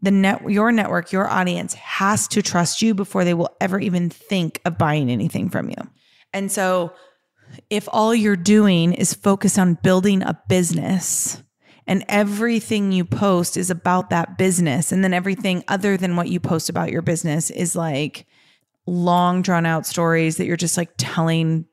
The 0.02 0.12
net, 0.12 0.50
your 0.50 0.72
network, 0.74 1.14
your 1.14 1.30
audience 1.30 1.76
has 1.76 2.28
to 2.30 2.42
trust 2.42 2.82
you 2.82 2.94
before 2.94 3.24
they 3.24 3.34
will 3.34 3.56
ever 3.62 3.80
even 3.80 4.10
think 4.10 4.60
of 4.66 4.78
buying 4.78 5.10
anything 5.10 5.50
from 5.50 5.70
you. 5.70 5.78
And 6.34 6.52
so, 6.52 6.94
if 7.70 7.88
all 7.92 8.16
you're 8.16 8.36
doing 8.36 8.94
is 8.94 9.14
focus 9.14 9.58
on 9.58 9.76
building 9.76 10.24
a 10.24 10.42
business, 10.50 11.42
and 11.86 12.06
everything 12.08 12.92
you 12.92 13.06
post 13.06 13.58
is 13.58 13.70
about 13.70 14.10
that 14.10 14.38
business, 14.38 14.92
and 14.92 15.04
then 15.04 15.14
everything 15.14 15.64
other 15.68 15.98
than 15.98 16.16
what 16.16 16.30
you 16.30 16.40
post 16.40 16.70
about 16.70 16.92
your 16.92 17.02
business 17.02 17.50
is 17.50 17.76
like 17.76 18.26
long 18.86 19.42
drawn 19.42 19.66
out 19.66 19.86
stories 19.86 20.38
that 20.38 20.46
you're 20.46 20.58
just 20.58 20.78
like 20.78 20.92
telling 20.98 21.66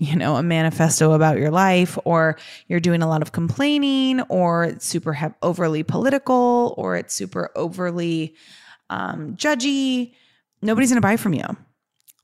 you 0.00 0.14
know, 0.14 0.36
a 0.36 0.42
manifesto 0.44 1.12
about 1.12 1.38
your 1.38 1.50
life, 1.50 1.98
or 2.04 2.38
you're 2.68 2.78
doing 2.78 3.02
a 3.02 3.08
lot 3.08 3.20
of 3.20 3.32
complaining, 3.32 4.20
or 4.28 4.62
it's 4.64 4.86
super 4.86 5.12
he- 5.12 5.26
overly 5.42 5.82
political, 5.82 6.72
or 6.78 6.96
it's 6.96 7.12
super 7.12 7.50
overly 7.56 8.36
um, 8.90 9.36
judgy, 9.36 10.14
nobody's 10.62 10.90
going 10.90 11.00
to 11.00 11.06
buy 11.06 11.16
from 11.16 11.34
you. 11.34 11.44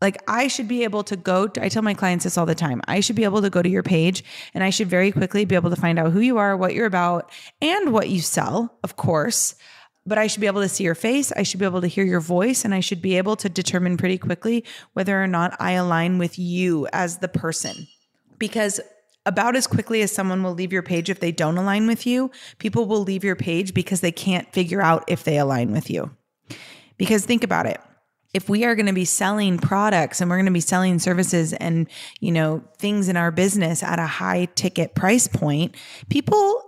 Like 0.01 0.23
I 0.29 0.49
should 0.49 0.69
be 0.69 0.85
able 0.85 1.03
to 1.05 1.17
go 1.17 1.47
to, 1.47 1.65
I 1.65 1.69
tell 1.69 1.83
my 1.83 1.95
clients 1.95 2.25
this 2.25 2.37
all 2.37 2.47
the 2.47 2.55
time. 2.55 2.83
I 2.87 3.01
should 3.01 3.17
be 3.17 3.25
able 3.25 3.43
to 3.43 3.51
go 3.51 3.63
to 3.63 3.69
your 3.69 3.83
page 3.83 4.23
and 4.53 4.63
I 4.63 4.71
should 4.71 4.89
very 4.89 5.11
quickly 5.11 5.45
be 5.45 5.55
able 5.55 5.71
to 5.71 5.77
find 5.77 5.99
out 5.99 6.13
who 6.13 6.21
you 6.21 6.37
are, 6.37 6.57
what 6.57 6.75
you're 6.75 6.87
about, 6.87 7.31
and 7.63 7.93
what 7.93 8.09
you 8.09 8.21
sell, 8.21 8.79
of 8.83 8.97
course. 8.97 9.55
But 10.07 10.19
I 10.19 10.27
should 10.27 10.41
be 10.41 10.47
able 10.47 10.61
to 10.61 10.69
see 10.69 10.85
your 10.85 10.95
face. 10.95 11.33
I 11.33 11.43
should 11.43 11.61
be 11.61 11.65
able 11.65 11.81
to 11.81 11.87
hear 11.87 12.05
your 12.05 12.21
voice 12.21 12.65
and 12.65 12.75
I 12.75 12.81
should 12.81 13.01
be 13.01 13.17
able 13.17 13.37
to 13.37 13.49
determine 13.49 13.97
pretty 13.97 14.19
quickly 14.19 14.65
whether 14.93 15.23
or 15.23 15.27
not 15.27 15.57
I 15.59 15.73
align 15.73 16.19
with 16.19 16.39
you 16.39 16.87
as 16.93 17.19
the 17.19 17.29
person. 17.29 17.87
Because 18.39 18.81
about 19.27 19.57
as 19.57 19.67
quickly 19.67 20.03
as 20.03 20.13
someone 20.13 20.43
will 20.43 20.53
leave 20.53 20.73
your 20.73 20.83
page 20.83 21.09
if 21.09 21.21
they 21.21 21.33
don't 21.33 21.57
align 21.57 21.87
with 21.87 22.07
you, 22.07 22.31
people 22.59 22.85
will 22.85 23.03
leave 23.03 23.25
your 23.25 23.37
page 23.37 23.73
because 23.73 24.03
they 24.03 24.13
can't 24.13 24.53
figure 24.53 24.83
out 24.83 25.05
if 25.09 25.25
they 25.25 25.39
align 25.39 25.73
with 25.73 25.89
you. 25.89 26.11
Because 26.99 27.25
think 27.25 27.43
about 27.43 27.67
it 27.67 27.81
if 28.35 28.49
we 28.49 28.65
are 28.65 28.75
going 28.75 28.87
to 28.87 28.93
be 28.93 29.05
selling 29.05 29.59
products 29.59 30.21
and 30.21 30.29
we're 30.29 30.37
going 30.37 30.45
to 30.45 30.53
be 30.53 30.61
selling 30.61 30.99
services 30.99 31.53
and 31.55 31.89
you 32.21 32.33
know 32.33 32.63
things 32.77 33.09
in 33.09 33.17
our 33.17 33.31
business 33.31 33.83
at 33.83 33.99
a 33.99 34.07
high 34.07 34.47
ticket 34.57 34.95
price 34.95 35.29
point 35.29 35.75
people 36.11 36.61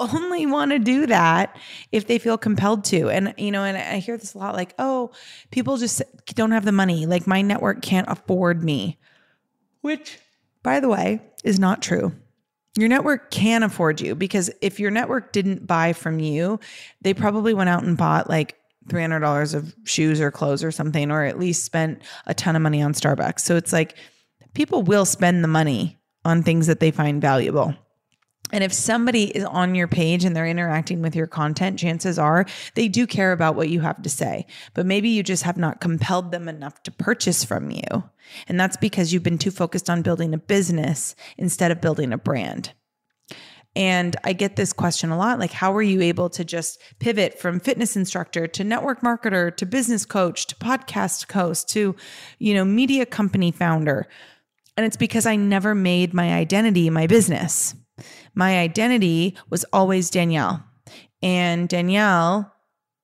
only 0.00 0.44
want 0.46 0.72
to 0.72 0.78
do 0.78 1.06
that 1.06 1.56
if 1.92 2.06
they 2.06 2.18
feel 2.18 2.36
compelled 2.36 2.84
to 2.84 3.08
and 3.08 3.32
you 3.38 3.50
know 3.50 3.62
and 3.62 3.76
i 3.76 3.98
hear 3.98 4.16
this 4.18 4.34
a 4.34 4.38
lot 4.38 4.54
like 4.54 4.74
oh 4.78 5.10
people 5.50 5.76
just 5.76 6.02
don't 6.34 6.50
have 6.50 6.64
the 6.64 6.72
money 6.72 7.06
like 7.06 7.26
my 7.26 7.42
network 7.42 7.80
can't 7.80 8.08
afford 8.08 8.62
me 8.62 8.98
which 9.82 10.18
by 10.62 10.80
the 10.80 10.88
way 10.88 11.20
is 11.44 11.58
not 11.58 11.80
true 11.80 12.12
your 12.76 12.88
network 12.88 13.30
can 13.30 13.62
afford 13.62 14.00
you 14.00 14.16
because 14.16 14.50
if 14.60 14.80
your 14.80 14.90
network 14.90 15.32
didn't 15.32 15.64
buy 15.66 15.92
from 15.92 16.18
you 16.18 16.58
they 17.02 17.14
probably 17.14 17.54
went 17.54 17.70
out 17.70 17.84
and 17.84 17.96
bought 17.96 18.28
like 18.28 18.56
$300 18.88 19.54
of 19.54 19.74
shoes 19.84 20.20
or 20.20 20.30
clothes 20.30 20.62
or 20.62 20.70
something, 20.70 21.10
or 21.10 21.24
at 21.24 21.38
least 21.38 21.64
spent 21.64 22.02
a 22.26 22.34
ton 22.34 22.56
of 22.56 22.62
money 22.62 22.82
on 22.82 22.92
Starbucks. 22.92 23.40
So 23.40 23.56
it's 23.56 23.72
like 23.72 23.96
people 24.54 24.82
will 24.82 25.04
spend 25.04 25.42
the 25.42 25.48
money 25.48 25.98
on 26.24 26.42
things 26.42 26.66
that 26.66 26.80
they 26.80 26.90
find 26.90 27.20
valuable. 27.20 27.74
And 28.52 28.62
if 28.62 28.72
somebody 28.72 29.24
is 29.36 29.44
on 29.44 29.74
your 29.74 29.88
page 29.88 30.24
and 30.24 30.36
they're 30.36 30.46
interacting 30.46 31.02
with 31.02 31.16
your 31.16 31.26
content, 31.26 31.78
chances 31.78 32.18
are 32.18 32.46
they 32.74 32.88
do 32.88 33.06
care 33.06 33.32
about 33.32 33.56
what 33.56 33.70
you 33.70 33.80
have 33.80 34.02
to 34.02 34.10
say. 34.10 34.46
But 34.74 34.86
maybe 34.86 35.08
you 35.08 35.22
just 35.22 35.42
have 35.44 35.56
not 35.56 35.80
compelled 35.80 36.30
them 36.30 36.48
enough 36.48 36.82
to 36.84 36.90
purchase 36.90 37.42
from 37.42 37.70
you. 37.70 38.04
And 38.46 38.60
that's 38.60 38.76
because 38.76 39.12
you've 39.12 39.22
been 39.22 39.38
too 39.38 39.50
focused 39.50 39.88
on 39.88 40.02
building 40.02 40.34
a 40.34 40.38
business 40.38 41.14
instead 41.38 41.70
of 41.70 41.80
building 41.80 42.12
a 42.12 42.18
brand. 42.18 42.72
And 43.76 44.14
I 44.22 44.34
get 44.34 44.54
this 44.54 44.72
question 44.72 45.10
a 45.10 45.18
lot 45.18 45.40
like, 45.40 45.50
how 45.50 45.72
were 45.72 45.82
you 45.82 46.00
able 46.00 46.30
to 46.30 46.44
just 46.44 46.80
pivot 47.00 47.38
from 47.40 47.58
fitness 47.58 47.96
instructor 47.96 48.46
to 48.46 48.62
network 48.62 49.00
marketer 49.00 49.54
to 49.56 49.66
business 49.66 50.06
coach 50.06 50.46
to 50.46 50.54
podcast 50.56 51.30
host 51.32 51.68
to, 51.70 51.96
you 52.38 52.54
know, 52.54 52.64
media 52.64 53.04
company 53.04 53.50
founder? 53.50 54.06
And 54.76 54.86
it's 54.86 54.96
because 54.96 55.26
I 55.26 55.36
never 55.36 55.74
made 55.74 56.14
my 56.14 56.34
identity 56.34 56.88
my 56.90 57.06
business. 57.06 57.74
My 58.34 58.58
identity 58.58 59.36
was 59.50 59.64
always 59.72 60.10
Danielle. 60.10 60.64
And 61.22 61.68
Danielle 61.68 62.52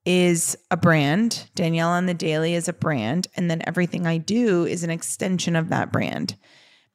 is 0.04 0.56
a 0.70 0.76
brand. 0.76 1.48
Danielle 1.54 1.90
on 1.90 2.06
the 2.06 2.14
Daily 2.14 2.54
is 2.54 2.68
a 2.68 2.72
brand. 2.72 3.28
And 3.36 3.50
then 3.50 3.62
everything 3.66 4.06
I 4.06 4.18
do 4.18 4.66
is 4.66 4.82
an 4.82 4.90
extension 4.90 5.56
of 5.56 5.68
that 5.68 5.92
brand. 5.92 6.36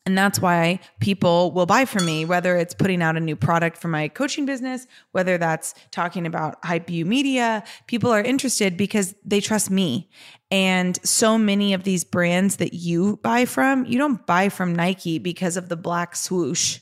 And 0.07 0.15
that's 0.15 0.39
why 0.39 0.79
people 0.99 1.51
will 1.51 1.65
buy 1.65 1.85
from 1.85 2.05
me, 2.05 2.25
whether 2.25 2.55
it's 2.57 2.75
putting 2.75 3.01
out 3.01 3.17
a 3.17 3.19
new 3.19 3.35
product 3.35 3.77
for 3.77 3.87
my 3.87 4.07
coaching 4.07 4.45
business, 4.45 4.85
whether 5.13 5.39
that's 5.39 5.73
talking 5.89 6.27
about 6.27 6.61
HypeU 6.61 7.05
Media. 7.05 7.63
People 7.87 8.11
are 8.11 8.21
interested 8.21 8.77
because 8.77 9.15
they 9.25 9.41
trust 9.41 9.71
me. 9.71 10.09
And 10.51 10.99
so 11.03 11.39
many 11.39 11.73
of 11.73 11.85
these 11.85 12.03
brands 12.03 12.57
that 12.57 12.73
you 12.73 13.17
buy 13.23 13.45
from, 13.45 13.85
you 13.85 13.97
don't 13.97 14.25
buy 14.27 14.49
from 14.49 14.75
Nike 14.75 15.17
because 15.17 15.57
of 15.57 15.69
the 15.69 15.75
black 15.75 16.15
swoosh 16.15 16.79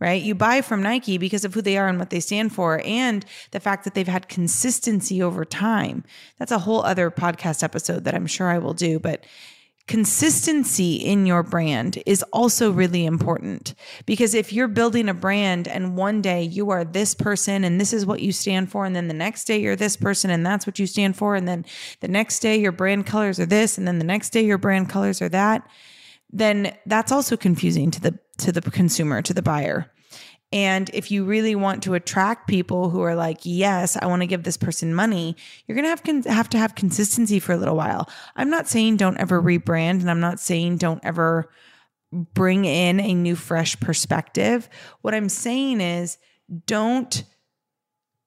right? 0.00 0.22
You 0.22 0.34
buy 0.34 0.60
from 0.60 0.82
Nike 0.82 1.18
because 1.18 1.44
of 1.44 1.54
who 1.54 1.62
they 1.62 1.78
are 1.78 1.88
and 1.88 1.98
what 1.98 2.10
they 2.10 2.20
stand 2.20 2.54
for, 2.54 2.82
and 2.84 3.24
the 3.50 3.60
fact 3.60 3.84
that 3.84 3.94
they've 3.94 4.06
had 4.06 4.28
consistency 4.28 5.22
over 5.22 5.44
time. 5.44 6.04
That's 6.38 6.52
a 6.52 6.60
whole 6.60 6.82
other 6.82 7.10
podcast 7.10 7.62
episode 7.62 8.04
that 8.04 8.14
I'm 8.14 8.26
sure 8.26 8.48
I 8.48 8.58
will 8.58 8.74
do. 8.74 8.98
But 8.98 9.24
consistency 9.86 10.96
in 10.96 11.26
your 11.26 11.44
brand 11.44 12.02
is 12.06 12.22
also 12.32 12.72
really 12.72 13.06
important 13.06 13.74
because 14.04 14.34
if 14.34 14.52
you're 14.52 14.66
building 14.66 15.08
a 15.08 15.14
brand 15.14 15.68
and 15.68 15.96
one 15.96 16.20
day 16.20 16.42
you 16.42 16.70
are 16.70 16.84
this 16.84 17.14
person 17.14 17.62
and 17.62 17.80
this 17.80 17.92
is 17.92 18.04
what 18.04 18.20
you 18.20 18.32
stand 18.32 18.68
for 18.68 18.84
and 18.84 18.96
then 18.96 19.06
the 19.06 19.14
next 19.14 19.44
day 19.44 19.56
you're 19.56 19.76
this 19.76 19.96
person 19.96 20.28
and 20.28 20.44
that's 20.44 20.66
what 20.66 20.80
you 20.80 20.88
stand 20.88 21.14
for 21.14 21.36
and 21.36 21.46
then 21.46 21.64
the 22.00 22.08
next 22.08 22.40
day 22.40 22.56
your 22.56 22.72
brand 22.72 23.06
colors 23.06 23.38
are 23.38 23.46
this 23.46 23.78
and 23.78 23.86
then 23.86 24.00
the 24.00 24.04
next 24.04 24.30
day 24.30 24.44
your 24.44 24.58
brand 24.58 24.88
colors 24.88 25.22
are 25.22 25.28
that 25.28 25.68
then 26.32 26.76
that's 26.86 27.12
also 27.12 27.36
confusing 27.36 27.90
to 27.92 28.00
the 28.00 28.18
to 28.38 28.52
the 28.52 28.60
consumer 28.62 29.22
to 29.22 29.34
the 29.34 29.42
buyer 29.42 29.90
and 30.52 30.90
if 30.94 31.10
you 31.10 31.24
really 31.24 31.54
want 31.54 31.82
to 31.82 31.94
attract 31.94 32.48
people 32.48 32.88
who 32.90 33.02
are 33.02 33.16
like, 33.16 33.40
yes, 33.42 33.96
I 34.00 34.06
want 34.06 34.22
to 34.22 34.26
give 34.26 34.44
this 34.44 34.56
person 34.56 34.94
money, 34.94 35.36
you're 35.66 35.74
going 35.74 35.84
to 35.84 35.90
have 35.90 36.04
con- 36.04 36.22
have 36.22 36.48
to 36.50 36.58
have 36.58 36.74
consistency 36.74 37.40
for 37.40 37.52
a 37.52 37.56
little 37.56 37.76
while. 37.76 38.08
I'm 38.36 38.48
not 38.48 38.68
saying 38.68 38.96
don't 38.96 39.18
ever 39.18 39.42
rebrand 39.42 40.00
and 40.00 40.10
I'm 40.10 40.20
not 40.20 40.38
saying 40.38 40.78
don't 40.78 41.04
ever 41.04 41.50
bring 42.12 42.64
in 42.64 43.00
a 43.00 43.12
new 43.12 43.34
fresh 43.34 43.78
perspective. 43.80 44.68
What 45.00 45.14
I'm 45.14 45.28
saying 45.28 45.80
is 45.80 46.16
don't 46.66 47.24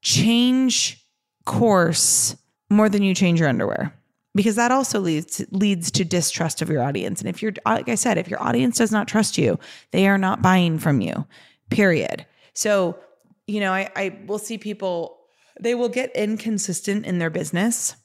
change 0.02 1.06
course 1.46 2.36
more 2.70 2.90
than 2.90 3.02
you 3.02 3.16
change 3.16 3.40
your 3.40 3.50
underwear 3.50 3.99
because 4.36 4.56
that 4.56 4.72
also 4.72 5.00
leads 5.00 5.44
leads 5.52 5.92
to 5.92 6.06
distrust 6.06 6.62
of 6.62 6.70
your 6.70 6.84
audience. 6.84 7.20
And 7.20 7.30
if 7.30 7.42
you're 7.42 7.54
like 7.66 7.90
I 7.90 7.96
said, 7.96 8.18
if 8.18 8.30
your 8.30 8.42
audience 8.42 8.78
does 8.78 8.92
not 8.92 9.08
trust 9.08 9.38
you, 9.38 9.60
they 9.92 10.08
are 10.08 10.18
not 10.18 10.42
buying 10.42 10.80
from 10.80 11.02
you 11.02 11.26
period. 11.70 12.26
So, 12.54 13.00
you 13.48 13.60
know, 13.60 13.72
I, 13.72 13.90
I 13.96 14.20
will 14.26 14.38
see 14.40 14.58
people, 14.58 15.20
they 15.60 15.76
will 15.76 15.90
get 15.90 16.16
inconsistent 16.16 17.06
in 17.06 17.20
their 17.20 17.30
business 17.30 17.96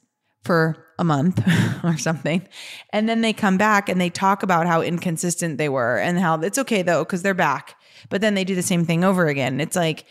for 0.42 0.86
a 0.98 1.04
month 1.04 1.42
or 1.84 1.96
something. 1.96 2.46
And 2.92 3.08
then 3.08 3.20
they 3.22 3.32
come 3.32 3.56
back 3.56 3.88
and 3.88 4.00
they 4.00 4.10
talk 4.10 4.42
about 4.42 4.66
how 4.66 4.82
inconsistent 4.82 5.58
they 5.58 5.68
were 5.68 5.98
and 5.98 6.18
how 6.18 6.40
it's 6.40 6.58
okay 6.58 6.82
though, 6.82 7.04
because 7.04 7.22
they're 7.22 7.34
back. 7.34 7.76
But 8.10 8.20
then 8.20 8.34
they 8.34 8.44
do 8.44 8.54
the 8.54 8.62
same 8.62 8.84
thing 8.84 9.04
over 9.04 9.26
again. 9.26 9.60
It's 9.60 9.76
like, 9.76 10.04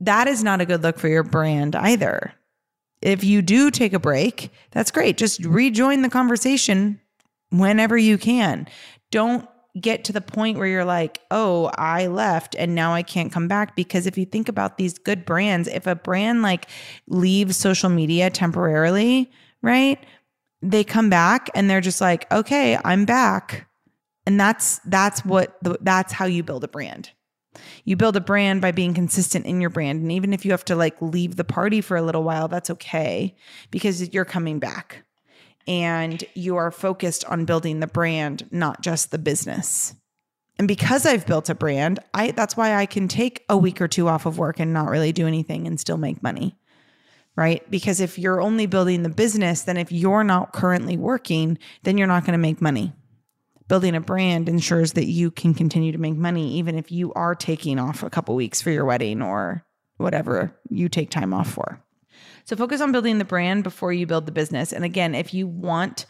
that 0.00 0.28
is 0.28 0.42
not 0.42 0.60
a 0.60 0.66
good 0.66 0.82
look 0.82 0.98
for 0.98 1.08
your 1.08 1.24
brand 1.24 1.76
either. 1.76 2.32
If 3.02 3.24
you 3.24 3.42
do 3.42 3.70
take 3.70 3.92
a 3.92 3.98
break, 3.98 4.50
that's 4.72 4.90
great. 4.90 5.16
Just 5.16 5.44
rejoin 5.44 6.02
the 6.02 6.10
conversation 6.10 7.00
whenever 7.50 7.96
you 7.96 8.18
can. 8.18 8.68
Don't 9.10 9.48
get 9.80 10.04
to 10.04 10.12
the 10.12 10.20
point 10.20 10.58
where 10.58 10.66
you're 10.66 10.84
like, 10.84 11.20
oh, 11.30 11.70
I 11.76 12.08
left 12.08 12.56
and 12.58 12.74
now 12.74 12.92
I 12.92 13.02
can't 13.02 13.32
come 13.32 13.48
back. 13.48 13.76
Because 13.76 14.06
if 14.06 14.18
you 14.18 14.24
think 14.24 14.48
about 14.48 14.76
these 14.78 14.98
good 14.98 15.24
brands, 15.24 15.68
if 15.68 15.86
a 15.86 15.94
brand 15.94 16.42
like 16.42 16.68
leaves 17.06 17.56
social 17.56 17.88
media 17.88 18.30
temporarily, 18.30 19.30
right? 19.62 20.04
They 20.62 20.84
come 20.84 21.08
back 21.08 21.48
and 21.54 21.70
they're 21.70 21.80
just 21.80 22.00
like, 22.00 22.30
okay, 22.32 22.78
I'm 22.84 23.04
back. 23.04 23.66
And 24.26 24.38
that's 24.38 24.80
that's 24.84 25.24
what 25.24 25.56
the, 25.62 25.78
that's 25.80 26.12
how 26.12 26.26
you 26.26 26.42
build 26.42 26.64
a 26.64 26.68
brand. 26.68 27.10
You 27.84 27.96
build 27.96 28.16
a 28.16 28.20
brand 28.20 28.60
by 28.60 28.72
being 28.72 28.94
consistent 28.94 29.46
in 29.46 29.60
your 29.60 29.70
brand. 29.70 30.02
And 30.02 30.12
even 30.12 30.32
if 30.32 30.44
you 30.44 30.52
have 30.52 30.64
to 30.66 30.76
like 30.76 31.00
leave 31.00 31.36
the 31.36 31.44
party 31.44 31.80
for 31.80 31.96
a 31.96 32.02
little 32.02 32.22
while, 32.22 32.48
that's 32.48 32.70
okay 32.70 33.34
because 33.70 34.12
you're 34.12 34.24
coming 34.24 34.58
back 34.58 35.04
and 35.66 36.24
you 36.34 36.56
are 36.56 36.70
focused 36.70 37.24
on 37.26 37.44
building 37.44 37.80
the 37.80 37.86
brand, 37.86 38.48
not 38.50 38.82
just 38.82 39.10
the 39.10 39.18
business. 39.18 39.94
And 40.58 40.68
because 40.68 41.06
I've 41.06 41.26
built 41.26 41.48
a 41.48 41.54
brand, 41.54 42.00
I 42.12 42.32
that's 42.32 42.56
why 42.56 42.74
I 42.74 42.86
can 42.86 43.08
take 43.08 43.44
a 43.48 43.56
week 43.56 43.80
or 43.80 43.88
two 43.88 44.08
off 44.08 44.26
of 44.26 44.38
work 44.38 44.60
and 44.60 44.72
not 44.72 44.90
really 44.90 45.12
do 45.12 45.26
anything 45.26 45.66
and 45.66 45.80
still 45.80 45.96
make 45.96 46.22
money. 46.22 46.56
Right? 47.36 47.68
Because 47.70 48.00
if 48.00 48.18
you're 48.18 48.42
only 48.42 48.66
building 48.66 49.02
the 49.02 49.08
business, 49.08 49.62
then 49.62 49.76
if 49.76 49.90
you're 49.90 50.24
not 50.24 50.52
currently 50.52 50.96
working, 50.96 51.58
then 51.84 51.96
you're 51.96 52.06
not 52.06 52.24
going 52.24 52.32
to 52.32 52.38
make 52.38 52.60
money. 52.60 52.92
Building 53.70 53.94
a 53.94 54.00
brand 54.00 54.48
ensures 54.48 54.94
that 54.94 55.06
you 55.06 55.30
can 55.30 55.54
continue 55.54 55.92
to 55.92 55.98
make 55.98 56.16
money 56.16 56.54
even 56.54 56.76
if 56.76 56.90
you 56.90 57.12
are 57.12 57.36
taking 57.36 57.78
off 57.78 58.02
a 58.02 58.10
couple 58.10 58.34
weeks 58.34 58.60
for 58.60 58.72
your 58.72 58.84
wedding 58.84 59.22
or 59.22 59.64
whatever 59.96 60.58
you 60.70 60.88
take 60.88 61.08
time 61.08 61.32
off 61.32 61.48
for. 61.48 61.80
So 62.46 62.56
focus 62.56 62.80
on 62.80 62.90
building 62.90 63.18
the 63.18 63.24
brand 63.24 63.62
before 63.62 63.92
you 63.92 64.08
build 64.08 64.26
the 64.26 64.32
business. 64.32 64.72
And 64.72 64.84
again, 64.84 65.14
if 65.14 65.32
you 65.32 65.46
want 65.46 66.06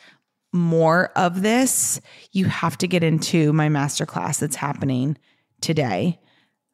more 0.55 1.13
of 1.17 1.43
this, 1.43 2.01
you 2.33 2.47
have 2.47 2.79
to 2.79 2.89
get 2.89 3.05
into 3.05 3.53
my 3.53 3.69
masterclass 3.69 4.41
that's 4.41 4.57
happening 4.57 5.19
today. 5.61 6.19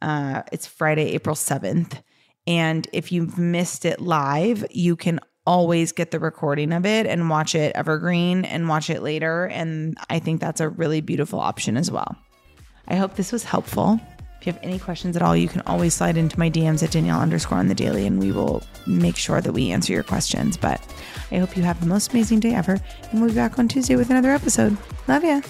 Uh, 0.01 0.45
it's 0.53 0.69
Friday, 0.69 1.15
April 1.15 1.35
7th. 1.35 2.01
And 2.47 2.87
if 2.93 3.11
you've 3.11 3.39
missed 3.39 3.85
it 3.85 4.01
live, 4.01 4.65
you 4.71 4.95
can 4.95 5.19
always 5.47 5.93
get 5.93 6.11
the 6.11 6.19
recording 6.19 6.73
of 6.73 6.85
it 6.85 7.07
and 7.07 7.31
watch 7.31 7.55
it 7.55 7.73
evergreen 7.75 8.45
and 8.45 8.69
watch 8.69 8.91
it 8.91 9.03
later. 9.03 9.47
And 9.47 9.97
I 10.11 10.19
think 10.19 10.41
that's 10.41 10.61
a 10.61 10.69
really 10.69 11.01
beautiful 11.01 11.41
option 11.41 11.77
as 11.77 11.91
well. 11.91 12.17
I 12.89 12.97
hope 12.97 13.15
this 13.15 13.33
was 13.33 13.45
helpful. 13.45 14.01
If 14.41 14.47
you 14.47 14.53
have 14.53 14.63
any 14.63 14.79
questions 14.79 15.17
at 15.17 15.23
all, 15.23 15.37
you 15.37 15.49
can 15.49 15.63
always 15.63 15.95
slide 15.95 16.17
into 16.17 16.39
my 16.39 16.51
DMs 16.51 16.83
at 16.83 16.91
Danielle 16.91 17.21
underscore 17.21 17.59
on 17.59 17.69
the 17.69 17.75
daily 17.75 18.07
and 18.07 18.21
we 18.21 18.33
will 18.33 18.63
make 18.87 19.17
sure 19.17 19.41
that 19.41 19.53
we 19.53 19.71
answer 19.71 19.93
your 19.93 20.03
questions. 20.03 20.57
But 20.57 20.81
I 21.31 21.39
hope 21.39 21.57
you 21.57 21.63
have 21.63 21.81
the 21.81 21.87
most 21.87 22.13
amazing 22.13 22.41
day 22.41 22.55
ever. 22.55 22.79
And 23.11 23.21
we'll 23.21 23.31
be 23.31 23.35
back 23.35 23.59
on 23.59 23.69
Tuesday 23.69 23.97
with 23.97 24.11
another 24.11 24.31
episode. 24.31 24.77
Love 25.09 25.25
ya. 25.25 25.41